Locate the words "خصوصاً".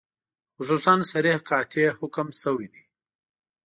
0.55-0.93